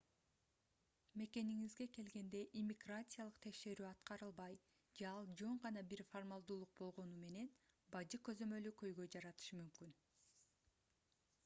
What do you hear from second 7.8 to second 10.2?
бажы көзөмөлү көйгөй жаратышы мүмкүн